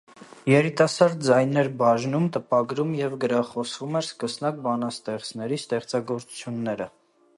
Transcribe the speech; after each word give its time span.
«Երիտասարդ 0.51 1.19
ձայներ» 1.27 1.67
բաժնում 1.81 2.25
տպագրում 2.37 2.95
և 3.01 3.13
գրախոսվում 3.25 3.99
էր 4.01 4.09
սկսնակ 4.09 4.59
բանաստեղծների 4.65 5.61
ստեղծագործությունները։ 5.63 6.91